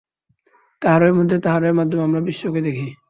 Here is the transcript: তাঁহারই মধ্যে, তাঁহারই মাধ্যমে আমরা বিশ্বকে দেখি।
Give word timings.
তাঁহারই 0.81 1.13
মধ্যে, 1.13 1.37
তাঁহারই 1.39 1.73
মাধ্যমে 1.73 2.03
আমরা 2.03 2.21
বিশ্বকে 2.21 2.61
দেখি। 2.61 2.87